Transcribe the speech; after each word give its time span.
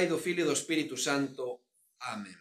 Pai, 0.00 0.08
do 0.08 0.16
Filho 0.16 0.40
e 0.40 0.48
do 0.48 0.56
Espírito 0.56 0.96
Santo. 0.96 1.60
Amén. 2.00 2.40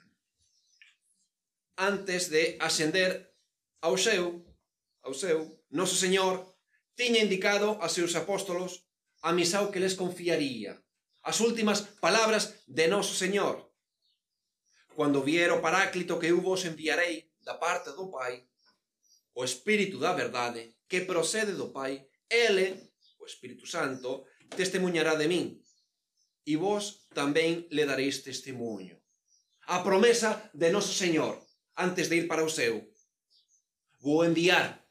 Antes 1.76 2.32
de 2.32 2.56
ascender 2.56 3.36
ao 3.82 4.00
seu, 4.00 4.48
ao 5.04 5.12
seu, 5.12 5.60
noso 5.68 6.00
Señor 6.00 6.56
tiña 6.96 7.20
indicado 7.20 7.76
a 7.84 7.92
seus 7.92 8.16
apóstolos 8.16 8.88
a 9.28 9.36
misao 9.36 9.76
que 9.76 9.84
les 9.84 10.00
confiaría. 10.00 10.80
As 11.20 11.44
últimas 11.44 11.84
palabras 12.00 12.64
de 12.64 12.88
noso 12.88 13.12
Señor. 13.12 13.76
Cuando 14.96 15.20
vier 15.20 15.52
o 15.52 15.60
paráclito 15.60 16.16
que 16.16 16.32
eu 16.32 16.40
vos 16.40 16.64
enviarei 16.64 17.36
da 17.44 17.60
parte 17.60 17.92
do 17.92 18.08
Pai, 18.08 18.48
o 19.36 19.44
Espírito 19.44 20.00
da 20.00 20.16
verdade 20.16 20.80
que 20.88 21.04
procede 21.04 21.60
do 21.60 21.76
Pai, 21.76 22.08
ele, 22.32 22.88
o 23.20 23.26
Espírito 23.28 23.68
Santo, 23.68 24.24
testemunhará 24.56 25.20
de 25.20 25.28
min. 25.28 25.60
E 26.50 26.58
vos 26.58 27.06
tamén 27.14 27.70
le 27.70 27.86
dareis 27.86 28.26
testemunho. 28.26 28.98
A 29.70 29.86
promesa 29.86 30.50
de 30.50 30.74
Noso 30.74 30.98
Señor, 30.98 31.38
antes 31.78 32.10
de 32.10 32.26
ir 32.26 32.26
para 32.26 32.42
o 32.42 32.50
seu. 32.50 32.90
Vou 34.02 34.26
enviar 34.26 34.82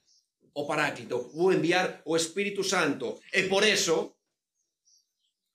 o 0.55 0.63
Paráclito, 0.71 1.35
vou 1.35 1.51
enviar 1.51 1.99
o 2.07 2.15
Espírito 2.15 2.63
Santo, 2.63 3.19
e 3.35 3.51
por 3.51 3.67
eso 3.67 4.23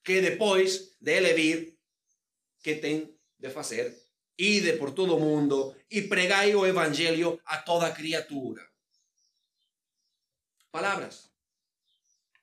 que 0.03 0.19
depois 0.19 0.99
de 0.99 1.11
ele 1.15 1.31
vir, 1.31 1.79
que 2.59 2.75
ten 2.83 3.07
de 3.39 3.47
facer? 3.47 3.95
Ide 4.35 4.75
por 4.75 4.91
todo 4.91 5.15
mundo 5.15 5.71
e 5.87 6.03
pregai 6.11 6.51
o 6.51 6.67
Evangelio 6.67 7.39
a 7.47 7.63
toda 7.63 7.95
criatura. 7.95 8.67
Palabras. 10.67 11.31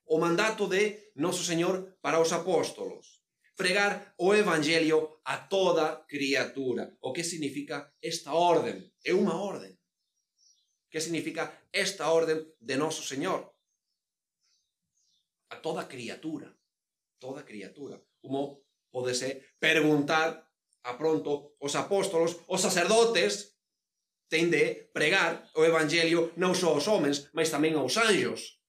O 0.08 0.16
mandato 0.16 0.64
de 0.64 1.12
Noso 1.12 1.44
Señor 1.44 2.00
para 2.00 2.25
os 2.25 2.33
apóstolos. 2.33 3.19
pregar 3.61 4.16
o 4.16 4.33
evangelio 4.33 5.20
a 5.28 5.36
toda 5.53 6.08
criatura. 6.08 6.97
O 7.05 7.12
que 7.12 7.20
significa 7.20 7.92
esta 8.00 8.33
orden? 8.33 8.89
É 9.05 9.12
unha 9.12 9.36
orden. 9.36 9.77
Que 10.89 11.05
significa 11.05 11.69
esta 11.69 12.08
orden 12.08 12.41
de 12.56 12.77
noso 12.81 13.05
Señor? 13.05 13.53
A 15.53 15.61
toda 15.61 15.84
criatura. 15.84 16.48
Toda 17.20 17.44
criatura. 17.44 18.00
Como 18.25 18.64
podese 18.88 19.53
perguntar 19.60 20.41
a 20.88 20.97
pronto 20.97 21.60
os 21.60 21.76
apóstolos, 21.76 22.41
os 22.49 22.65
sacerdotes, 22.65 23.60
ten 24.32 24.49
de 24.49 24.88
pregar 24.97 25.44
o 25.53 25.69
evangelio 25.69 26.32
non 26.41 26.56
só 26.56 26.72
aos 26.72 26.88
homens, 26.88 27.28
mas 27.37 27.53
tamén 27.53 27.76
aos 27.76 28.00
anjos, 28.00 28.62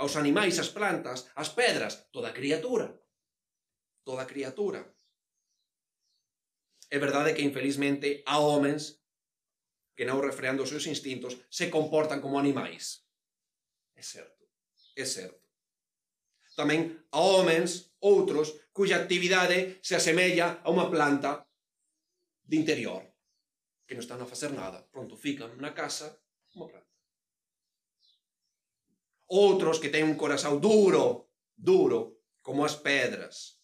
aos 0.00 0.16
animais, 0.16 0.56
ás 0.56 0.72
plantas, 0.72 1.28
ás 1.36 1.52
pedras, 1.52 2.08
toda 2.08 2.32
criatura. 2.32 2.96
Toda 4.08 4.24
criatura. 4.24 4.80
É 6.88 6.98
verdade 6.98 7.34
que, 7.34 7.44
infelizmente, 7.44 8.24
há 8.24 8.40
homens 8.40 9.04
que 9.92 10.08
non 10.08 10.24
refreando 10.24 10.64
os 10.64 10.72
seus 10.72 10.88
instintos 10.88 11.36
se 11.52 11.68
comportan 11.68 12.24
como 12.24 12.40
animais. 12.40 13.04
É 13.92 14.00
certo, 14.00 14.48
é 14.96 15.04
certo. 15.04 15.44
Tamén 16.56 17.04
a 17.12 17.20
homens 17.20 17.92
outros 18.00 18.56
cuya 18.72 18.96
actividade 18.96 19.76
se 19.84 19.92
asemella 19.92 20.64
a 20.64 20.72
unha 20.72 20.88
planta 20.88 21.44
de 22.48 22.56
interior, 22.56 23.04
que 23.84 23.92
non 23.92 24.00
están 24.00 24.24
a 24.24 24.30
facer 24.32 24.56
nada. 24.56 24.88
Pronto, 24.88 25.20
fican 25.20 25.52
na 25.60 25.76
casa 25.76 26.16
unha 26.56 26.72
planta. 26.72 26.96
Outros 29.28 29.76
que 29.76 29.92
ten 29.92 30.08
un 30.08 30.16
corazón 30.16 30.56
duro, 30.64 31.28
duro, 31.52 32.24
como 32.40 32.64
as 32.64 32.72
pedras. 32.72 33.57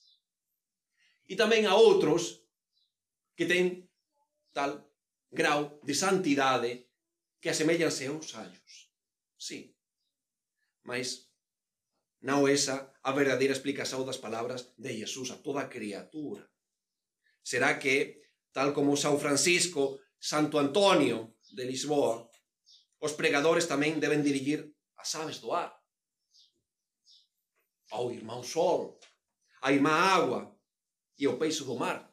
e 1.28 1.34
tamén 1.34 1.64
a 1.64 1.74
outros 1.74 2.44
que 3.34 3.48
ten 3.48 3.88
tal 4.52 4.84
grau 5.32 5.80
de 5.82 5.94
santidade 5.96 6.92
que 7.40 7.50
asemellanse 7.50 8.06
aos 8.06 8.32
anjos. 8.38 8.92
Sí. 9.36 9.74
Mas 10.84 11.32
non 12.24 12.48
esa 12.48 12.94
a 13.04 13.10
verdadeira 13.12 13.52
explicación 13.52 14.00
das 14.08 14.16
palabras 14.16 14.72
de 14.80 14.96
Jesús 14.96 15.28
a 15.28 15.40
toda 15.44 15.68
criatura. 15.68 16.48
Será 17.44 17.76
que, 17.76 18.24
tal 18.56 18.72
como 18.72 18.96
São 18.96 19.20
Francisco, 19.20 20.00
Santo 20.16 20.56
Antonio 20.56 21.36
de 21.52 21.68
Lisboa, 21.68 22.24
os 22.96 23.12
pregadores 23.12 23.68
tamén 23.68 24.00
deben 24.00 24.24
dirigir 24.24 24.72
as 24.96 25.12
aves 25.20 25.36
do 25.44 25.52
ar, 25.52 25.68
ao 27.92 28.08
irmão 28.08 28.40
sol, 28.40 28.96
a 29.60 29.68
irmã 29.68 29.92
água, 29.92 30.53
e 31.18 31.26
o 31.26 31.38
peixe 31.38 31.64
do 31.64 31.76
mar. 31.76 32.10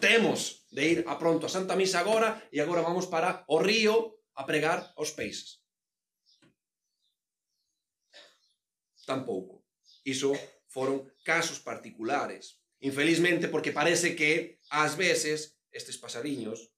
Temos 0.00 0.66
de 0.70 0.82
ir 0.82 0.98
a 1.06 1.18
pronto 1.18 1.46
a 1.46 1.52
Santa 1.52 1.76
Misa 1.76 2.00
agora 2.00 2.48
e 2.50 2.60
agora 2.60 2.82
vamos 2.82 3.06
para 3.06 3.44
o 3.48 3.58
río 3.60 4.18
a 4.34 4.44
pregar 4.44 4.92
aos 4.96 5.12
peixes. 5.12 5.60
Tampouco. 9.04 9.66
Iso 10.04 10.32
foron 10.68 11.04
casos 11.22 11.60
particulares. 11.60 12.62
Infelizmente, 12.80 13.46
porque 13.46 13.70
parece 13.70 14.16
que, 14.16 14.58
ás 14.70 14.96
veces, 14.96 15.60
estes 15.70 15.98
pasariños, 15.98 16.72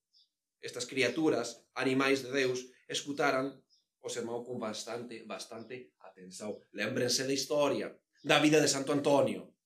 estas 0.61 0.85
criaturas, 0.85 1.65
animais 1.75 2.23
de 2.23 2.33
Deus, 2.33 2.67
escutaran 2.89 3.63
o 4.05 4.09
sermão 4.13 4.45
con 4.45 4.61
bastante, 4.61 5.25
bastante 5.25 5.95
atención. 6.05 6.61
Lembrense 6.73 7.25
da 7.25 7.33
historia, 7.33 7.89
da 8.21 8.39
vida 8.39 8.61
de 8.61 8.69
Santo 8.69 8.93
Antonio. 8.93 9.57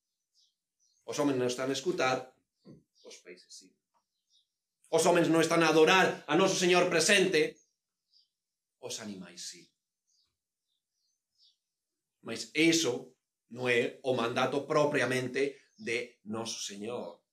Os 1.09 1.17
homens 1.17 1.41
non 1.41 1.49
están 1.49 1.73
a 1.73 1.77
os 3.09 3.17
peixes 3.25 3.49
sí. 3.49 3.67
Os 4.93 5.01
homens 5.09 5.25
non 5.33 5.41
están 5.41 5.65
a 5.65 5.73
adorar 5.73 6.21
a 6.29 6.33
noso 6.37 6.53
Señor 6.53 6.85
presente, 6.85 7.57
os 8.77 9.01
animais 9.01 9.41
sí. 9.41 9.65
Mas 12.21 12.53
iso 12.53 13.17
non 13.49 13.65
é 13.73 13.97
o 14.05 14.13
mandato 14.13 14.69
propiamente 14.69 15.57
de 15.81 16.21
Noso 16.29 16.61
Señor. 16.61 17.25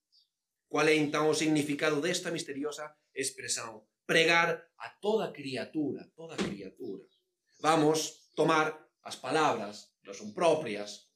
Qual 0.65 0.89
é 0.89 0.97
entón 0.97 1.29
o 1.29 1.37
significado 1.37 2.01
desta 2.01 2.33
misteriosa 2.33 2.97
expresión? 3.13 3.85
Pregar 4.09 4.57
a 4.81 4.87
toda 4.97 5.29
criatura, 5.29 6.09
toda 6.17 6.33
criatura. 6.33 7.05
Vamos 7.61 8.25
tomar 8.33 8.73
as 9.05 9.21
palabras, 9.21 9.93
non 10.01 10.17
son 10.17 10.33
propias, 10.33 11.06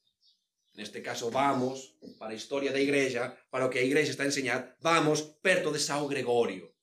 neste 0.74 1.00
caso 1.02 1.30
vamos 1.30 1.96
para 2.18 2.32
a 2.32 2.38
historia 2.40 2.72
da 2.72 2.80
Igreja, 2.80 3.36
para 3.50 3.66
o 3.66 3.70
que 3.70 3.78
a 3.78 3.84
Igreja 3.84 4.12
está 4.12 4.24
a 4.24 4.76
vamos 4.80 5.20
perto 5.42 5.70
de 5.72 5.78
São 5.78 6.06
Gregorio, 6.06 6.74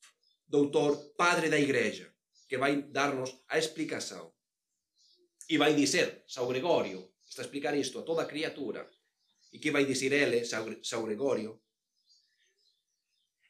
doutor, 0.45 1.15
padre 1.15 1.49
da 1.49 1.59
Igreja, 1.59 2.13
que 2.47 2.57
vai 2.57 2.83
darnos 2.89 3.43
a 3.47 3.57
explicación. 3.57 4.33
E 5.49 5.57
vai 5.57 5.73
dizer, 5.73 6.23
São 6.27 6.47
Gregorio, 6.47 7.13
está 7.27 7.41
a 7.41 7.45
explicar 7.45 7.75
isto 7.75 7.99
a 7.99 8.03
toda 8.03 8.27
criatura. 8.27 8.89
E 9.51 9.57
que 9.57 9.71
vai 9.71 9.85
dicir 9.85 10.13
ele, 10.13 10.45
São 10.45 11.03
Gregorio? 11.05 11.63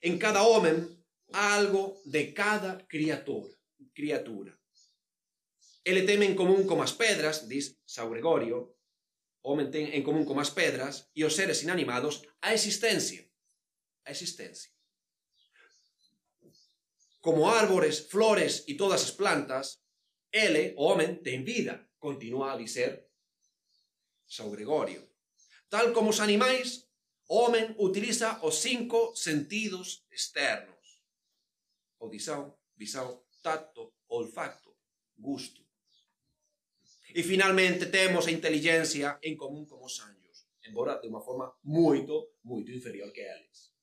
En 0.02 0.18
cada 0.18 0.44
homem 0.44 1.00
algo 1.34 2.02
de 2.06 2.34
cada 2.34 2.88
criatura. 2.88 3.60
criatura. 3.94 4.58
Ele 5.84 6.04
tem 6.04 6.24
en 6.24 6.36
común 6.36 6.66
como 6.66 6.84
as 6.84 6.94
pedras, 6.94 7.48
diz 7.48 7.80
São 7.86 8.10
Gregorio, 8.10 8.79
o 9.42 9.60
en 9.60 10.04
común 10.04 10.26
como 10.26 10.42
as 10.42 10.52
pedras 10.52 11.10
e 11.16 11.24
os 11.24 11.36
seres 11.36 11.64
inanimados 11.64 12.22
a 12.42 12.54
existencia. 12.54 13.24
A 14.06 14.12
existencia. 14.12 14.72
Como 17.22 17.50
árbores, 17.50 18.00
flores 18.00 18.64
e 18.68 18.76
todas 18.76 19.04
as 19.04 19.12
plantas, 19.12 19.84
ele, 20.32 20.74
o 20.78 20.84
homem, 20.84 21.16
ten 21.16 21.44
vida, 21.44 21.90
continúa 22.00 22.54
a 22.54 22.58
dizer 22.58 23.10
São 24.28 24.52
Gregorio. 24.52 25.10
Tal 25.70 25.94
como 25.94 26.10
os 26.10 26.20
animais, 26.20 26.88
o 27.28 27.52
utiliza 27.78 28.40
os 28.44 28.56
cinco 28.60 29.16
sentidos 29.16 30.06
externos. 30.12 31.04
Audição, 32.00 32.58
visão, 32.76 33.24
tacto, 33.44 33.94
olfato, 34.08 34.76
gusto. 35.18 35.69
E 37.14 37.24
finalmente 37.24 37.88
temos 37.88 38.28
a 38.28 38.32
inteligencia 38.32 39.18
en 39.22 39.36
común 39.36 39.66
como 39.66 39.86
os 39.86 39.98
anjos, 40.00 40.46
embora 40.62 41.02
de 41.02 41.10
unha 41.10 41.24
forma 41.24 41.50
moito, 41.66 42.38
moito 42.46 42.70
inferior 42.70 43.10
que 43.10 43.26
eles. 43.26 43.74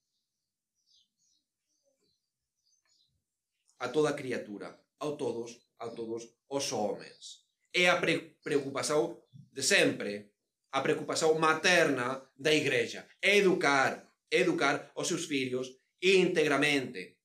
A 3.82 3.90
toda 3.90 4.16
criatura, 4.16 4.72
a 5.02 5.08
todos, 5.18 5.58
a 5.78 5.90
todos 5.90 6.22
os 6.48 6.66
homens. 6.72 7.44
É 7.74 7.90
a 7.90 8.00
pre 8.00 8.38
preocupación 8.40 9.18
de 9.52 9.62
sempre 9.62 10.36
a 10.76 10.82
preocupación 10.82 11.40
materna 11.40 12.20
da 12.36 12.52
igreja. 12.52 13.08
Educar, 13.22 14.12
educar 14.30 14.92
os 14.94 15.08
seus 15.08 15.24
filhos 15.24 15.80
íntegramente 16.00 17.16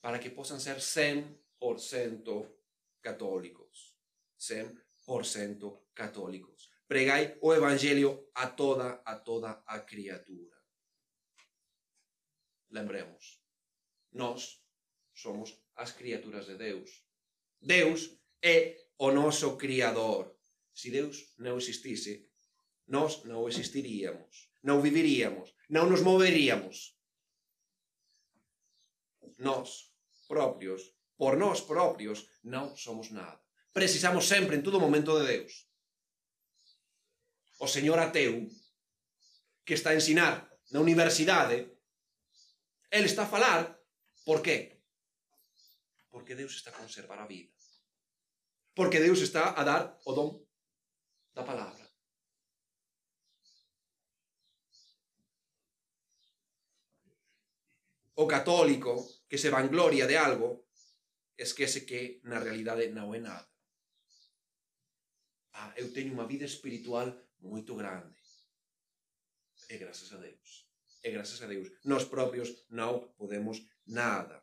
para 0.00 0.18
que 0.18 0.30
possam 0.30 0.58
ser 0.58 0.78
100% 0.80 1.28
católicos. 3.00 3.94
100% 4.38 4.83
católicos. 5.94 6.70
Pregai 6.88 7.38
o 7.40 7.52
Evangelio 7.52 8.30
a 8.34 8.46
toda, 8.48 9.02
a 9.04 9.16
toda 9.16 9.62
a 9.66 9.80
criatura. 9.80 10.56
Lembremos, 12.70 13.40
nós 14.12 14.60
somos 15.12 15.56
as 15.76 15.92
criaturas 15.92 16.46
de 16.46 16.56
Deus. 16.56 17.04
Deus 17.60 18.18
é 18.42 18.76
o 18.98 19.10
noso 19.10 19.56
Criador. 19.56 20.36
Se 20.72 20.90
Deus 20.90 21.34
non 21.38 21.56
existise, 21.56 22.28
nós 22.90 23.22
non 23.24 23.46
existiríamos, 23.46 24.50
non 24.66 24.82
viviríamos, 24.82 25.54
non 25.70 25.86
nos 25.86 26.02
moveríamos. 26.02 26.98
Nós 29.38 29.94
propios, 30.26 30.82
por 31.14 31.38
nós 31.38 31.62
propios, 31.62 32.26
non 32.42 32.74
somos 32.74 33.14
nada. 33.14 33.43
Precisamos 33.74 34.30
sempre, 34.30 34.54
en 34.54 34.62
todo 34.62 34.78
momento, 34.78 35.18
de 35.18 35.26
Deus. 35.26 35.66
O 37.58 37.66
señor 37.66 37.98
ateu, 37.98 38.46
que 39.66 39.74
está 39.74 39.90
a 39.90 39.98
ensinar 39.98 40.46
na 40.70 40.78
universidade, 40.78 41.74
ele 42.94 43.10
está 43.10 43.26
a 43.26 43.32
falar, 43.34 43.74
por 44.22 44.38
qué? 44.46 44.78
Porque 46.06 46.38
Deus 46.38 46.54
está 46.54 46.70
a 46.70 46.78
conservar 46.78 47.18
a 47.18 47.26
vida. 47.26 47.50
Porque 48.78 49.02
Deus 49.02 49.18
está 49.18 49.58
a 49.58 49.62
dar 49.66 49.98
o 50.06 50.12
dom 50.14 50.30
da 51.34 51.42
palabra. 51.42 51.82
O 58.14 58.30
católico 58.30 59.02
que 59.26 59.38
se 59.38 59.50
vangloria 59.50 60.06
de 60.06 60.16
algo 60.16 60.70
esquece 61.36 61.82
que 61.82 62.22
na 62.22 62.38
realidade 62.38 62.94
non 62.94 63.10
é 63.10 63.18
nada. 63.18 63.53
Ah, 65.54 65.72
eu 65.78 65.92
teño 65.94 66.14
unha 66.18 66.26
vida 66.26 66.44
espiritual 66.44 67.14
moito 67.38 67.78
grande. 67.78 68.18
E 69.70 69.78
grazas 69.78 70.10
a 70.12 70.18
Deus. 70.18 70.66
E 71.04 71.08
grazas 71.14 71.40
a 71.42 71.46
Deus. 71.46 71.70
Nós 71.86 72.04
propios 72.04 72.66
non 72.74 73.14
podemos 73.14 73.62
nada. 73.86 74.42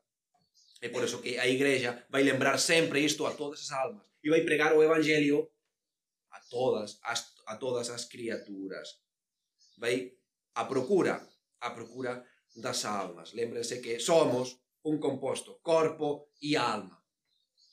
É 0.82 0.90
por 0.90 1.04
eso 1.04 1.22
que 1.22 1.38
a 1.38 1.46
Igreja 1.46 2.08
vai 2.10 2.24
lembrar 2.24 2.58
sempre 2.58 3.04
isto 3.04 3.28
a 3.28 3.36
todas 3.36 3.62
as 3.68 3.72
almas 3.72 4.08
e 4.24 4.30
vai 4.30 4.42
pregar 4.42 4.74
o 4.74 4.82
Evangelio 4.82 5.52
a 6.32 6.40
todas 6.50 6.98
as, 7.04 7.36
a 7.46 7.58
todas 7.58 7.90
as 7.90 8.06
criaturas. 8.06 9.04
Vai 9.78 10.18
a 10.56 10.66
procura, 10.66 11.22
a 11.60 11.70
procura 11.70 12.26
das 12.56 12.86
almas. 12.86 13.34
Lémbrense 13.34 13.82
que 13.82 14.00
somos 14.00 14.58
un 14.84 14.98
composto, 14.98 15.60
corpo 15.62 16.34
e 16.42 16.56
alma. 16.56 16.98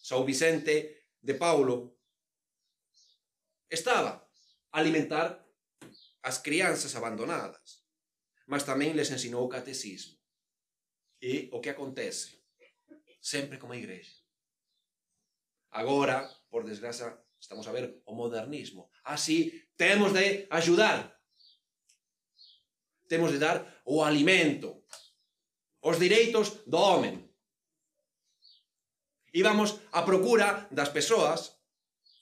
São 0.02 0.24
Vicente 0.24 1.08
de 1.20 1.34
Paulo 1.34 1.97
Estaba 3.70 4.24
a 4.72 4.78
alimentar 4.80 5.44
as 6.22 6.38
crianzas 6.40 6.96
abandonadas, 6.96 7.84
mas 8.48 8.64
tamén 8.64 8.96
les 8.96 9.12
ensinou 9.12 9.44
o 9.44 9.52
catecismo. 9.52 10.16
E 11.20 11.52
o 11.52 11.60
que 11.60 11.68
acontece? 11.68 12.40
Sempre 13.20 13.60
como 13.60 13.76
a 13.76 13.80
igrexa. 13.80 14.24
Agora, 15.70 16.24
por 16.48 16.64
desgraza, 16.64 17.20
estamos 17.36 17.68
a 17.68 17.72
ver 17.72 18.00
o 18.08 18.16
modernismo. 18.16 18.88
Así, 19.04 19.52
temos 19.76 20.16
de 20.16 20.48
ajudar. 20.48 21.12
Temos 23.04 23.32
de 23.32 23.38
dar 23.38 23.82
o 23.84 24.00
alimento. 24.00 24.84
Os 25.80 26.00
direitos 26.00 26.64
do 26.64 26.80
homen. 26.80 27.28
Íbamos 29.32 29.76
a 29.92 30.00
procura 30.08 30.68
das 30.72 30.88
persoas. 30.88 31.60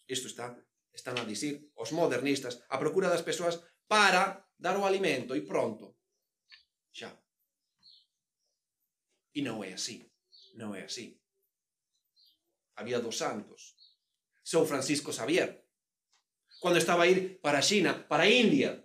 Isto 0.07 0.27
está 0.27 0.66
están 0.97 1.21
a 1.21 1.29
dicir 1.29 1.71
os 1.77 1.93
modernistas, 1.93 2.65
a 2.73 2.81
procura 2.81 3.13
das 3.13 3.23
persoas 3.23 3.61
para 3.87 4.49
dar 4.57 4.77
o 4.81 4.89
alimento 4.89 5.37
e 5.37 5.45
pronto. 5.45 6.01
Xa. 6.91 7.13
E 9.37 9.45
non 9.45 9.61
é 9.61 9.77
así. 9.77 10.01
Non 10.57 10.73
é 10.73 10.89
así. 10.89 11.21
Había 12.81 13.05
dos 13.05 13.21
santos. 13.21 13.77
São 14.41 14.65
Francisco 14.65 15.13
Xavier. 15.13 15.69
Cando 16.61 16.81
estaba 16.81 17.05
a 17.05 17.11
ir 17.13 17.37
para 17.45 17.61
China, 17.61 17.93
para 18.09 18.25
India, 18.25 18.81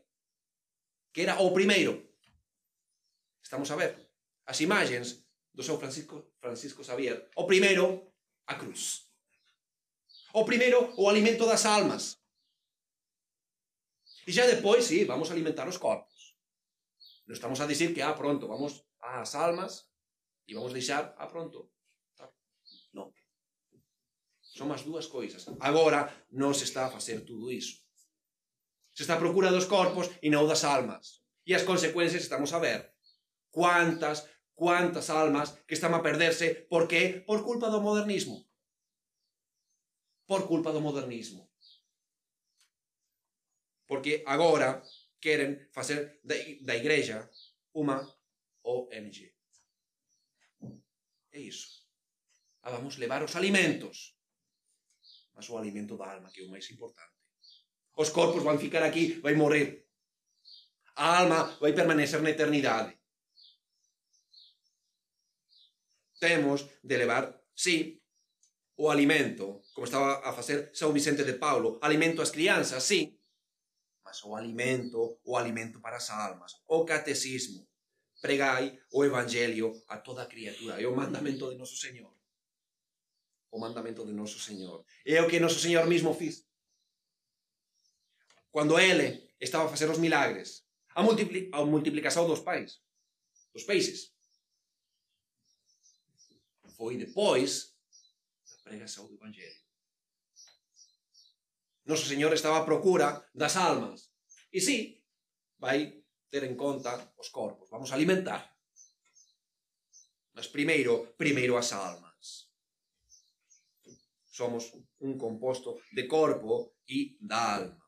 que 1.15 1.23
era 1.23 1.39
o 1.39 1.55
primeiro. 1.55 2.11
Estamos 3.39 3.71
a 3.71 3.79
ver 3.79 4.11
as 4.45 4.59
imagens 4.59 5.23
do 5.55 5.63
São 5.63 5.79
Francisco, 5.79 6.35
Francisco 6.39 6.83
Xavier. 6.83 7.31
O 7.35 7.47
primeiro, 7.47 8.11
a 8.47 8.55
cruz. 8.55 9.10
O 10.33 10.45
primeiro, 10.45 10.93
o 10.97 11.09
alimento 11.09 11.45
das 11.45 11.65
almas. 11.65 12.21
E 14.27 14.31
xa 14.31 14.47
depois, 14.47 14.85
sí, 14.85 15.03
vamos 15.03 15.27
a 15.29 15.33
alimentar 15.33 15.67
os 15.67 15.81
corpos. 15.81 16.37
Non 17.27 17.35
estamos 17.35 17.59
a 17.59 17.67
dicir 17.67 17.91
que, 17.91 18.03
ah, 18.03 18.15
pronto, 18.15 18.47
vamos 18.47 18.85
ás 19.01 19.35
almas 19.35 19.91
e 20.47 20.55
vamos 20.55 20.71
deixar, 20.71 21.15
ah, 21.19 21.27
pronto. 21.27 21.71
Non. 22.95 23.11
Son 24.39 24.69
as 24.71 24.83
dúas 24.87 25.07
coisas. 25.07 25.47
Agora 25.59 26.07
non 26.31 26.55
se 26.55 26.63
está 26.63 26.87
a 26.87 26.93
facer 26.93 27.23
tudo 27.27 27.51
iso. 27.51 27.81
Se 28.95 29.03
está 29.03 29.15
a 29.15 29.23
procura 29.23 29.51
dos 29.51 29.67
corpos 29.67 30.11
e 30.23 30.27
non 30.31 30.47
das 30.47 30.63
almas. 30.63 31.23
E 31.47 31.51
as 31.57 31.67
consecuencias 31.67 32.23
estamos 32.23 32.51
a 32.55 32.59
ver. 32.59 32.93
Cuántas, 33.51 34.27
cuántas 34.55 35.11
almas 35.11 35.59
que 35.67 35.75
están 35.75 35.91
a 35.91 36.03
perderse, 36.03 36.67
por 36.71 36.87
que? 36.87 37.23
Por 37.25 37.43
culpa 37.43 37.67
do 37.67 37.83
modernismo. 37.83 38.50
por 40.31 40.47
culpa 40.47 40.71
do 40.71 40.79
modernismo. 40.79 41.51
Porque 43.83 44.23
agora 44.23 44.79
queren 45.19 45.67
facer 45.75 46.23
da 46.23 46.71
igrexa 46.79 47.27
unha 47.75 47.99
ONG. 48.63 49.27
É 51.35 51.39
iso. 51.43 51.83
A 52.63 52.71
vamos 52.71 52.95
levar 52.95 53.19
os 53.27 53.35
alimentos. 53.35 54.15
Mas 55.35 55.51
o 55.51 55.59
alimento 55.59 55.99
da 55.99 56.07
alma, 56.07 56.31
que 56.31 56.39
é 56.39 56.47
o 56.47 56.51
máis 56.51 56.71
importante. 56.71 57.11
Os 57.99 58.07
corpos 58.15 58.39
van 58.39 58.55
ficar 58.55 58.87
aquí, 58.87 59.19
vai 59.19 59.35
morrer. 59.35 59.83
A 60.95 61.27
alma 61.27 61.59
vai 61.59 61.75
permanecer 61.75 62.23
na 62.23 62.31
eternidade. 62.31 62.95
Temos 66.23 66.63
de 66.79 66.95
levar, 66.95 67.35
sí, 67.51 68.00
o 68.81 68.89
alimento, 68.89 69.61
como 69.75 69.85
estaba 69.85 70.27
a 70.27 70.33
facer 70.33 70.71
São 70.73 70.91
Vicente 70.91 71.23
de 71.23 71.33
Paulo, 71.33 71.77
alimento 71.83 72.19
ás 72.19 72.31
crianzas, 72.31 72.81
sí, 72.81 73.13
mas 74.03 74.17
o 74.25 74.35
alimento, 74.35 75.21
o 75.23 75.37
alimento 75.37 75.79
para 75.79 75.97
as 75.97 76.09
almas, 76.09 76.57
o 76.65 76.83
catecismo, 76.83 77.69
pregai 78.19 78.81
o 78.91 79.05
evangelio 79.05 79.69
a 79.87 80.01
toda 80.01 80.25
criatura, 80.25 80.81
é 80.81 80.87
o 80.87 80.95
mandamento 80.95 81.45
de 81.51 81.57
noso 81.61 81.77
Señor. 81.77 82.11
O 83.51 83.59
mandamento 83.59 84.03
de 84.03 84.13
noso 84.13 84.39
Señor. 84.39 84.83
É 85.05 85.21
o 85.21 85.29
que 85.29 85.39
noso 85.39 85.59
Señor 85.59 85.85
mismo 85.85 86.15
fiz. 86.15 86.49
Cando 88.51 88.79
ele 88.79 89.29
estaba 89.39 89.65
a 89.65 89.69
facer 89.69 89.89
os 89.91 90.01
milagres, 90.01 90.65
a, 90.97 91.03
multipli 91.03 91.53
a 91.53 91.61
multiplicación 91.63 92.25
dos 92.25 92.41
pais, 92.41 92.81
dos 93.53 93.63
peixes. 93.63 94.09
Foi 96.75 96.97
depois 96.97 97.77
pregação 98.63 99.07
do 99.07 99.15
Evangelho. 99.15 99.61
Noso 101.85 102.05
Señor 102.05 102.33
estaba 102.33 102.57
a 102.59 102.65
procura 102.65 103.29
das 103.33 103.57
almas. 103.57 104.13
E 104.53 104.61
sí, 104.61 105.03
vai 105.57 106.03
ter 106.29 106.43
en 106.43 106.55
conta 106.55 107.13
os 107.17 107.29
corpos. 107.29 107.69
Vamos 107.69 107.91
alimentar. 107.91 108.55
Mas 110.33 110.47
primeiro, 110.47 111.13
primeiro 111.17 111.57
as 111.57 111.73
almas. 111.73 112.49
Somos 114.25 114.71
un 114.99 115.17
composto 115.17 115.81
de 115.91 116.07
corpo 116.07 116.77
e 116.87 117.17
da 117.19 117.55
alma. 117.55 117.85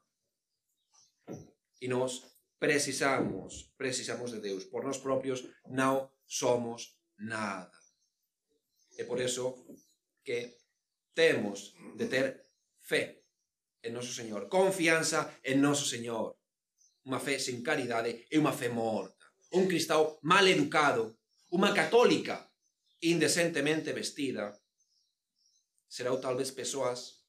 E 1.79 1.87
nós 1.87 2.23
precisamos, 2.59 3.73
precisamos 3.77 4.31
de 4.31 4.39
Deus. 4.39 4.65
Por 4.65 4.83
nós 4.83 4.97
propios 4.97 5.43
non 5.67 6.11
somos 6.25 6.99
nada. 7.19 7.75
É 8.97 9.03
por 9.03 9.19
eso 9.19 9.67
que 10.23 10.62
temos 11.13 11.73
de 11.95 12.05
ter 12.05 12.25
fé 12.79 13.23
en 13.83 13.93
noso 13.93 14.13
Señor, 14.13 14.49
confianza 14.49 15.39
en 15.43 15.61
noso 15.61 15.85
Señor. 15.85 16.39
Unha 17.03 17.19
fé 17.19 17.35
sen 17.35 17.59
caridade 17.59 18.27
e 18.31 18.35
unha 18.39 18.55
fé 18.55 18.71
morta. 18.71 19.27
Un 19.53 19.67
cristão 19.67 20.17
mal 20.23 20.47
educado, 20.47 21.19
unha 21.51 21.75
católica 21.75 22.47
indecentemente 23.03 23.91
vestida, 23.91 24.55
será 25.91 26.15
talvez 26.17 26.49
persoas 26.55 27.27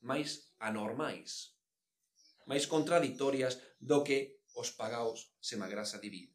máis 0.00 0.56
anormais, 0.58 1.54
máis 2.48 2.64
contradictorias 2.66 3.60
do 3.78 4.02
que 4.02 4.40
os 4.56 4.72
pagaos 4.72 5.36
sem 5.38 5.60
a 5.62 5.68
graça 5.68 6.00
divina. 6.00 6.32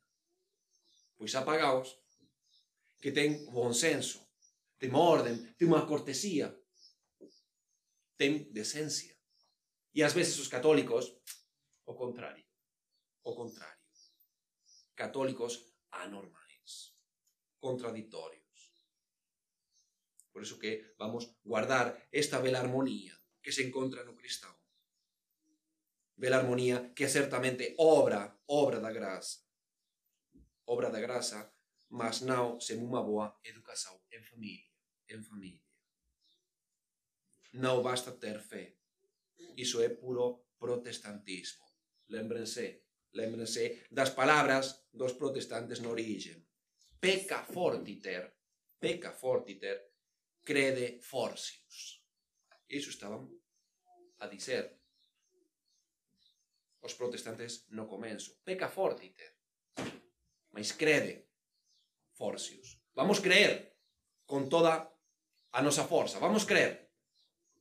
Pois 1.18 1.34
há 1.34 1.42
pagaos 1.42 1.98
que 3.02 3.12
ten 3.12 3.50
bon 3.50 3.74
senso, 3.74 4.22
ten 4.78 4.94
ordem, 4.94 5.36
ten 5.58 5.68
unha 5.74 5.90
cortesia, 5.90 6.54
ten 8.18 8.52
decencia. 8.52 9.16
E 9.94 10.04
ás 10.04 10.14
veces 10.14 10.38
os 10.40 10.50
católicos, 10.50 11.16
o 11.86 11.94
contrario, 11.96 12.46
o 13.24 13.34
contrario. 13.34 13.78
Católicos 14.96 15.54
anormais. 15.92 16.48
contradictorios. 17.60 18.44
Por 20.32 20.42
eso 20.44 20.60
que 20.60 20.94
vamos 20.98 21.36
guardar 21.44 22.08
esta 22.12 22.40
bela 22.40 22.60
armonía 22.60 23.16
que 23.42 23.52
se 23.52 23.64
encontra 23.64 24.04
no 24.04 24.16
cristão. 24.16 24.54
Bela 26.16 26.38
armonía 26.38 26.94
que 26.96 27.04
é 27.06 27.10
certamente 27.10 27.76
obra, 27.78 28.40
obra 28.48 28.80
da 28.80 28.92
graça. 28.92 29.46
Obra 30.66 30.90
da 30.90 31.00
graça, 31.00 31.54
mas 31.90 32.22
não 32.22 32.60
sem 32.60 32.78
uma 32.78 33.02
boa 33.02 33.40
educação 33.44 34.00
em 34.12 34.22
família, 34.22 34.72
em 35.10 35.22
família. 35.22 35.67
Non 37.54 37.80
basta 37.84 38.12
ter 38.20 38.40
fé. 38.44 38.76
Iso 39.56 39.82
é 39.82 39.90
puro 39.90 40.52
protestantismo. 40.60 41.66
Lembrense, 42.08 42.88
lembrense 43.14 43.88
das 43.90 44.12
palabras 44.12 44.88
dos 44.92 45.14
protestantes 45.14 45.80
na 45.80 45.90
origem. 45.90 46.46
Peca 47.00 47.44
fortiter, 47.44 48.36
peca 48.80 49.12
fortiter, 49.12 49.94
crede 50.44 51.00
forcius. 51.02 52.04
Iso 52.68 52.90
estaban 52.90 53.30
a 54.20 54.28
dizer 54.28 54.80
os 56.82 56.94
protestantes 56.96 57.68
no 57.70 57.88
comenzo. 57.88 58.40
Peca 58.44 58.70
fortiter, 58.70 59.36
mas 60.52 60.74
crede 60.74 61.30
forcius. 62.14 62.82
Vamos 62.94 63.20
creer 63.20 63.78
con 64.26 64.50
toda 64.50 64.90
a 65.52 65.62
nosa 65.62 65.86
forza, 65.86 66.20
vamos 66.20 66.46
creer. 66.46 66.87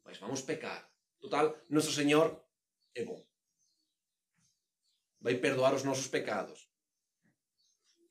Mas 0.07 0.23
vamos 0.23 0.41
pecar. 0.47 0.87
Total, 1.19 1.53
noso 1.69 1.91
Señor 1.91 2.33
é 2.95 3.03
bom. 3.03 3.21
Vai 5.21 5.37
perdoar 5.43 5.75
os 5.75 5.83
nosos 5.83 6.07
pecados. 6.07 6.71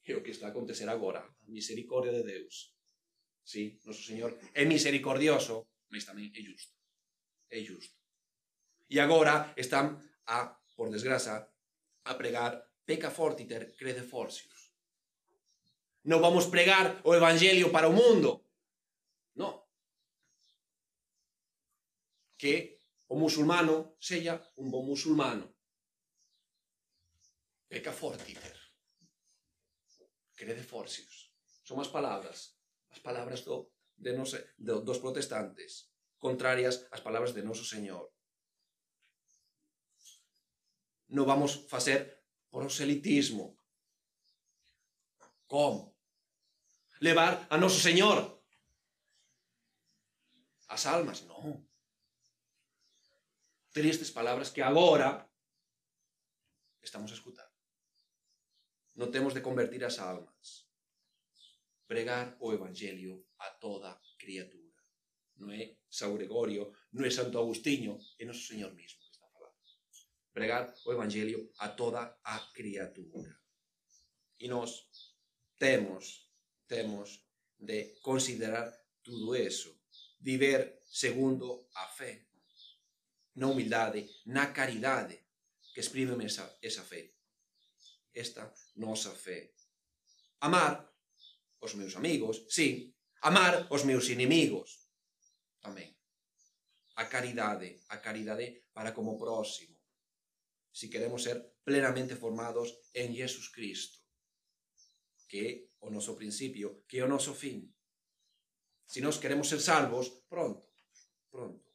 É 0.03 0.13
o 0.13 0.21
que 0.21 0.35
está 0.35 0.45
a 0.47 0.53
acontecer 0.53 0.89
agora. 0.91 1.23
A 1.23 1.49
misericordia 1.49 2.11
de 2.11 2.21
Deus 2.21 2.75
Sí, 3.45 3.79
noso 3.85 4.01
Señor 4.01 4.33
é 4.57 4.65
misericordioso, 4.65 5.69
mas 5.93 6.01
tamén 6.01 6.33
é 6.33 6.41
justo. 6.41 6.73
É 7.53 7.61
justo. 7.61 7.93
E 8.89 8.97
agora 8.97 9.53
están 9.53 10.01
a, 10.25 10.57
por 10.73 10.89
desgraza, 10.89 11.45
a 12.09 12.11
pregar 12.17 12.65
peca 12.89 13.13
fortiter 13.13 13.77
crede 13.77 14.01
forcius. 14.01 14.73
Non 16.09 16.25
vamos 16.25 16.49
pregar 16.49 17.05
o 17.05 17.13
evangelio 17.13 17.69
para 17.69 17.85
o 17.85 17.93
mundo. 17.93 18.44
que 22.37 22.79
o 23.07 23.15
musulmano 23.15 23.95
sella 23.99 24.35
un 24.55 24.71
bon 24.71 24.85
musulmano. 24.85 25.45
Peca 27.67 27.91
fortiter. 27.91 28.57
Crede 30.35 30.63
forcius. 30.63 31.31
Son 31.63 31.79
as 31.79 31.89
palabras, 31.89 32.59
as 32.91 32.99
palabras 32.99 33.41
do, 33.45 33.71
de 33.97 34.13
nos, 34.13 34.35
do, 34.57 34.81
dos 34.81 34.99
protestantes, 34.99 35.89
contrarias 36.19 36.85
ás 36.91 37.01
palabras 37.01 37.33
de 37.33 37.41
noso 37.41 37.65
Señor. 37.65 38.11
Non 41.15 41.25
vamos 41.29 41.65
facer 41.69 42.25
proselitismo. 42.49 43.57
Como? 45.45 45.93
Levar 46.99 47.45
a 47.49 47.55
noso 47.57 47.79
Señor. 47.79 48.17
As 50.67 50.83
almas, 50.89 51.21
non. 51.29 51.61
Tristes 53.75 54.09
palabras 54.09 54.51
que 54.51 54.61
agora 54.61 55.29
estamos 56.79 57.11
a 57.11 57.17
escutar. 57.19 57.51
Non 58.95 59.11
temos 59.11 59.35
de 59.35 59.43
convertir 59.43 59.83
as 59.83 59.99
almas 59.99 60.71
pregar 61.83 62.39
o 62.39 62.55
Evangelio 62.55 63.27
a 63.35 63.51
toda 63.59 63.99
criatura. 64.15 64.79
Non 65.35 65.51
é 65.51 65.75
Sao 65.91 66.15
Gregorio, 66.15 66.71
non 66.95 67.03
é 67.03 67.11
Santo 67.11 67.35
Agustinho, 67.35 67.99
é 68.15 68.23
noso 68.23 68.47
Señor 68.47 68.71
mismo 68.71 69.03
que 69.03 69.11
está 69.11 69.27
falando. 69.27 69.59
Pregar 70.31 70.71
o 70.87 70.95
Evangelio 70.95 71.51
a 71.59 71.75
toda 71.75 72.15
criatura. 72.55 73.35
E 74.39 74.47
nós 74.47 74.87
temos, 75.59 76.31
temos 76.63 77.27
de 77.59 77.99
considerar 77.99 78.71
tudo 79.03 79.35
eso, 79.35 79.83
viver 80.23 80.79
segundo 80.87 81.67
a 81.75 81.91
fe, 81.91 82.24
na 83.35 83.47
humildade, 83.47 84.07
na 84.25 84.51
caridade, 84.51 85.19
que 85.73 85.81
exprime 85.81 86.25
esa, 86.25 86.57
esa 86.61 86.83
fe. 86.83 87.13
Esta 88.13 88.53
nosa 88.75 89.11
fe. 89.11 89.53
Amar 90.39 90.87
os 91.59 91.75
meus 91.75 91.95
amigos, 91.95 92.45
sí, 92.49 92.95
amar 93.21 93.67
os 93.69 93.83
meus 93.83 94.07
inimigos, 94.07 94.87
tamén. 95.59 95.91
A 96.95 97.11
caridade, 97.11 97.83
a 97.91 97.99
caridade 97.99 98.71
para 98.71 98.95
como 98.95 99.19
próximo. 99.19 99.75
Si 100.71 100.87
queremos 100.87 101.27
ser 101.27 101.59
plenamente 101.67 102.15
formados 102.15 102.71
en 102.95 103.11
Jesus 103.11 103.51
Cristo, 103.51 103.99
que 105.27 105.39
é 105.43 105.51
o 105.83 105.91
noso 105.91 106.15
principio, 106.15 106.87
que 106.87 106.99
é 106.99 107.03
o 107.03 107.11
noso 107.11 107.35
fin. 107.35 107.67
Si 108.87 109.03
nós 109.03 109.19
queremos 109.19 109.49
ser 109.51 109.59
salvos, 109.59 110.23
pronto, 110.31 110.71
pronto. 111.27 111.67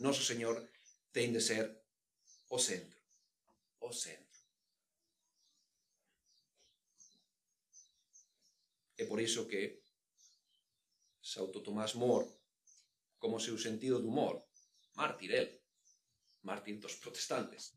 Noso 0.00 0.24
Señor 0.24 0.71
ten 1.12 1.32
de 1.32 1.40
ser 1.40 1.68
o 2.48 2.58
centro, 2.58 3.00
o 3.80 3.92
centro. 3.92 4.40
É 8.96 9.04
por 9.04 9.20
iso 9.20 9.46
que 9.46 9.82
Sauto 11.20 11.62
Tomás 11.62 11.94
Mor, 11.94 12.24
como 13.18 13.40
seu 13.40 13.56
sentido 13.56 14.00
do 14.00 14.08
humor, 14.08 14.42
mártir 14.94 15.32
el, 15.32 15.48
mártir 16.42 16.80
dos 16.80 16.96
protestantes, 16.96 17.76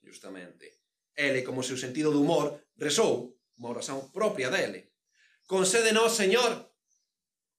justamente, 0.00 0.80
ele, 1.14 1.42
como 1.42 1.62
seu 1.62 1.76
sentido 1.76 2.12
do 2.12 2.22
humor, 2.22 2.56
rezou 2.76 3.34
unha 3.58 3.74
oración 3.74 4.12
propia 4.14 4.48
dele. 4.48 4.94
Concédenos, 5.50 6.14
Señor, 6.14 6.50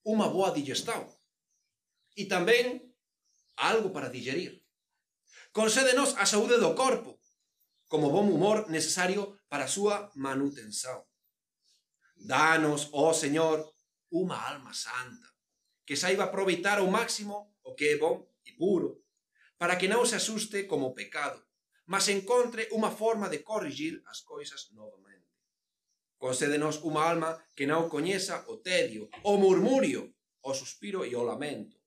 unha 0.07 0.31
boa 0.31 0.55
digestão 0.55 1.03
e 2.15 2.23
tamén 2.25 2.79
algo 3.59 3.91
para 3.91 4.07
digerir. 4.07 4.58
Concédenos 5.51 6.13
a 6.21 6.29
saúde 6.29 6.61
do 6.61 6.77
corpo, 6.77 7.17
como 7.89 8.13
bom 8.13 8.29
humor 8.29 8.69
necesario 8.69 9.41
para 9.49 9.65
a 9.65 9.73
súa 9.73 10.13
manutención. 10.13 11.01
Danos, 12.13 12.93
oh 12.93 13.17
Señor, 13.17 13.65
unha 14.13 14.37
alma 14.37 14.77
santa, 14.77 15.25
que 15.89 15.97
saiba 15.97 16.29
aproveitar 16.29 16.77
ao 16.77 16.85
máximo 16.85 17.57
o 17.65 17.73
que 17.73 17.89
é 17.89 17.97
bon 17.97 18.29
e 18.45 18.53
puro, 18.53 19.01
para 19.57 19.73
que 19.81 19.89
non 19.89 20.05
se 20.05 20.21
asuste 20.21 20.69
como 20.69 20.93
pecado, 20.93 21.41
mas 21.89 22.13
encontre 22.13 22.69
unha 22.69 22.93
forma 22.93 23.25
de 23.25 23.41
corrigir 23.41 24.05
as 24.05 24.21
coisas 24.21 24.69
novamente. 24.77 25.33
Concédenos 26.21 26.77
unha 26.85 27.09
alma 27.09 27.41
que 27.57 27.65
non 27.65 27.89
coñeza 27.89 28.45
o 28.53 28.61
tedio, 28.61 29.09
o 29.25 29.33
murmurio, 29.41 30.13
o 30.45 30.53
suspiro 30.53 31.01
e 31.09 31.17
o 31.17 31.25
lamento, 31.25 31.81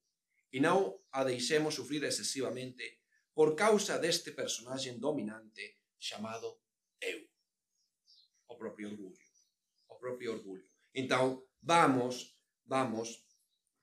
e 0.51 0.59
non 0.59 0.99
a 1.15 1.23
deixemos 1.23 1.79
sufrir 1.79 2.03
excesivamente 2.03 3.02
por 3.33 3.55
causa 3.57 3.97
deste 3.97 4.31
personaxe 4.31 4.93
dominante 4.97 5.81
chamado 5.97 6.61
eu, 7.01 7.19
o 8.47 8.55
propio 8.55 8.89
orgullo 8.89 9.23
propio 10.03 10.33
orgullo. 10.33 10.67
Então, 10.93 11.47
vamos, 11.61 12.37
vamos 12.65 13.23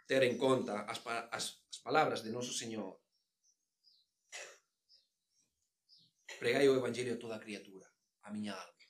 ter 0.06 0.22
en 0.22 0.36
conta 0.36 0.84
as, 0.84 1.00
as, 1.32 1.44
as 1.72 1.78
palabras 1.80 2.20
de 2.22 2.30
noso 2.30 2.52
Señor. 2.52 3.00
Pregai 6.38 6.68
o 6.68 6.76
Evangelio 6.76 7.14
a 7.14 7.22
toda 7.24 7.40
criatura, 7.40 7.88
a 8.22 8.28
miña 8.30 8.52
alma. 8.52 8.84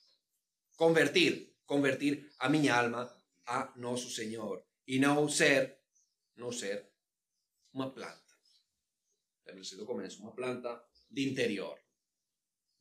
Convertir, 0.75 1.33
convertir 1.65 2.13
a 2.43 2.47
miña 2.51 2.75
alma 2.75 3.07
a 3.47 3.71
noso 3.79 4.09
Señor. 4.11 4.67
E 4.83 4.99
non 4.99 5.31
ser, 5.31 5.87
non 6.35 6.51
ser 6.51 6.91
unha 7.71 7.87
planta. 7.95 8.20
Lembrese 9.51 9.75
do 9.75 9.83
comenzo, 9.83 10.23
unha 10.23 10.31
planta 10.31 10.79
de 11.11 11.27
interior. 11.27 11.75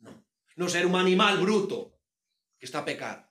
Non. 0.06 0.22
Non 0.54 0.70
ser 0.70 0.86
un 0.86 0.94
animal 0.94 1.42
bruto 1.42 1.98
que 2.54 2.70
está 2.70 2.86
a 2.86 2.88
pecar. 2.88 3.26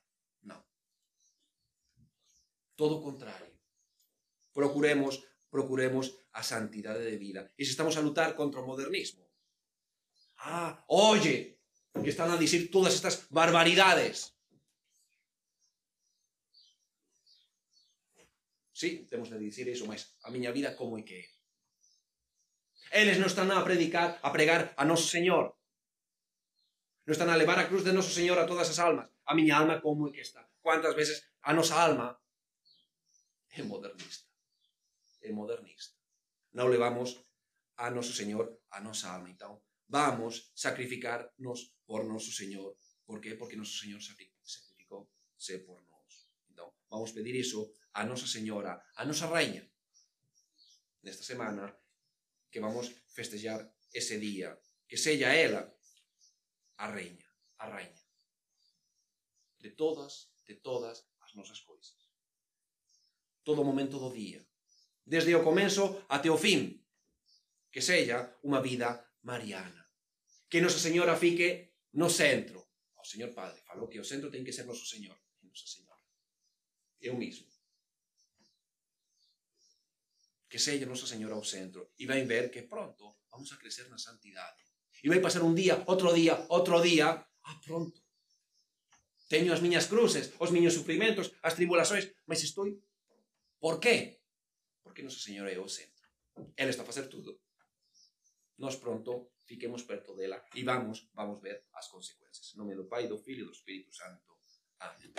Todo 2.79 2.99
o 2.99 3.03
contrario. 3.03 3.59
Procuremos, 4.55 5.19
procuremos 5.51 6.15
a 6.31 6.43
santidade 6.43 7.03
de 7.03 7.19
vida. 7.19 7.51
E 7.59 7.67
se 7.67 7.75
estamos 7.75 7.99
a 7.99 8.03
lutar 8.03 8.39
contra 8.39 8.63
o 8.63 8.67
modernismo. 8.67 9.27
Ah, 10.39 10.79
oye, 10.87 11.59
que 11.91 12.07
están 12.07 12.31
a 12.31 12.39
dicir 12.39 12.71
todas 12.71 12.95
estas 12.95 13.27
barbaridades. 13.27 14.31
Sí, 18.71 19.03
temos 19.11 19.27
de 19.27 19.39
dicir 19.43 19.67
iso, 19.67 19.83
mas 19.83 20.15
a 20.23 20.31
miña 20.31 20.55
vida 20.55 20.71
como 20.71 20.95
é 20.95 21.03
que? 21.03 21.38
Eles 22.89 23.21
non 23.21 23.29
están 23.29 23.49
a 23.53 23.61
predicar, 23.61 24.17
a 24.25 24.29
pregar 24.33 24.73
a 24.73 24.83
noso 24.83 25.05
Señor. 25.05 25.53
Non 27.05 27.13
están 27.13 27.29
a 27.29 27.37
levar 27.37 27.61
a 27.61 27.69
cruz 27.69 27.85
de 27.85 27.93
noso 27.93 28.09
Señor 28.09 28.41
a 28.41 28.49
todas 28.49 28.69
as 28.69 28.81
almas. 28.81 29.09
A 29.29 29.37
miña 29.37 29.61
alma 29.61 29.77
como 29.77 30.09
é 30.09 30.11
que 30.13 30.25
está? 30.25 30.41
Cuántas 30.61 30.97
veces 30.97 31.21
a 31.45 31.53
nosa 31.53 31.77
alma 31.77 32.17
é 33.53 33.61
modernista. 33.61 34.25
É 35.21 35.29
modernista. 35.29 35.93
Non 36.57 36.73
levamos 36.73 37.21
a 37.77 37.93
noso 37.93 38.11
Señor 38.11 38.65
a 38.73 38.81
nosa 38.81 39.13
alma. 39.13 39.29
Então, 39.29 39.61
vamos 39.85 40.49
sacrificarnos 40.57 41.77
por 41.85 42.05
noso 42.09 42.33
Señor. 42.33 42.73
Por 43.05 43.21
qué? 43.21 43.37
Porque 43.37 43.57
noso 43.57 43.77
Señor 43.77 44.01
sacrificou 44.01 45.13
se 45.37 45.59
por 45.59 45.81
nós. 45.87 46.29
Então, 46.49 46.73
vamos 46.89 47.13
pedir 47.13 47.35
iso 47.35 47.71
a 47.93 48.03
Nosa 48.03 48.27
Señora, 48.27 48.83
a 48.95 49.05
nosa 49.05 49.27
Reina, 49.27 49.63
nesta 51.01 51.23
semana, 51.23 51.73
que 52.51 52.59
vamos 52.59 52.91
festejar 53.07 53.69
ese 53.93 54.17
día, 54.17 54.57
que 54.87 54.97
sella 54.97 55.35
ela 55.35 55.63
a 56.77 56.87
reiña, 56.89 57.29
a 57.57 57.69
raña 57.69 57.99
de 59.59 59.71
todas, 59.71 60.31
de 60.47 60.55
todas 60.55 61.05
as 61.19 61.35
nosas 61.35 61.61
coisas. 61.61 61.99
Todo 63.43 63.63
momento 63.63 63.99
do 63.99 64.11
día, 64.11 64.41
desde 65.05 65.35
o 65.35 65.43
comenzo 65.43 66.05
até 66.07 66.29
o 66.31 66.39
fin, 66.39 66.79
que 67.69 67.83
sella 67.83 68.39
unha 68.47 68.63
vida 68.63 68.89
mariana. 69.21 69.83
Que 70.49 70.63
Nosa 70.63 70.81
Señora 70.81 71.19
fique 71.19 71.77
no 71.93 72.09
centro. 72.09 72.65
O 72.97 73.05
Señor 73.05 73.31
Padre 73.35 73.61
falou 73.67 73.87
que 73.87 74.01
o 74.01 74.07
centro 74.07 74.31
ten 74.31 74.43
que 74.45 74.55
ser 74.55 74.65
Noso 74.65 74.85
Señor, 74.87 75.17
e 75.41 75.45
Nosa 75.45 75.67
Señora. 75.67 76.03
Eu 76.99 77.15
mismo. 77.15 77.47
Que 80.49 80.57
sella 80.57 80.89
Nosa 80.89 81.05
Señora 81.05 81.35
ao 81.37 81.45
centro. 81.45 81.93
E 82.01 82.03
vai 82.09 82.25
ver 82.25 82.49
que 82.49 82.65
pronto 82.65 83.21
vamos 83.31 83.49
a 83.53 83.59
crecer 83.61 83.87
na 83.87 84.01
santidade. 84.01 84.59
E 85.03 85.07
vai 85.07 85.21
pasar 85.21 85.45
un 85.45 85.53
día, 85.53 85.75
outro 85.85 86.09
día, 86.11 86.35
outro 86.49 86.81
día. 86.81 87.07
Ah, 87.45 87.57
pronto. 87.63 88.01
Teño 89.29 89.53
as 89.53 89.61
miñas 89.61 89.85
cruces, 89.85 90.33
os 90.41 90.49
miños 90.49 90.73
sufrimentos, 90.73 91.31
as 91.45 91.53
tribulações, 91.53 92.09
mas 92.25 92.41
estou... 92.41 92.65
Por 93.61 93.79
qué? 93.79 94.19
Porque 94.81 95.05
Nosa 95.05 95.21
Señora 95.21 95.53
é 95.53 95.59
o 95.61 95.69
centro. 95.69 96.03
Ela 96.57 96.71
está 96.73 96.81
a 96.83 96.89
facer 96.89 97.07
tudo 97.07 97.37
nós 98.59 98.75
pronto 98.75 99.31
fiquemos 99.45 99.83
perto 99.83 100.15
dela 100.15 100.45
e 100.53 100.63
vamos, 100.63 101.09
vamos 101.13 101.41
ver 101.41 101.65
as 101.73 101.87
consecuencias. 101.87 102.53
Em 102.53 102.57
nome 102.57 102.75
do 102.75 102.85
Pai, 102.85 103.07
do 103.07 103.17
Filho 103.17 103.43
e 103.43 103.45
do 103.45 103.51
Espírito 103.51 103.91
Santo. 103.95 104.37
Amém. 104.79 105.13